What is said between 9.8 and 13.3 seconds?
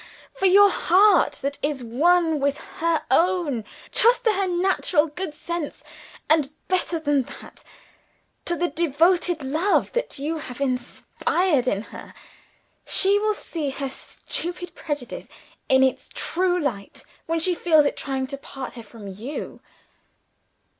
that you have inspired in her. She